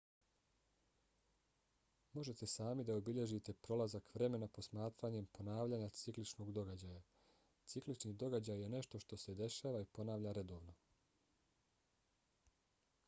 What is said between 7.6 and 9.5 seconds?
ciklični događaj je nešto što se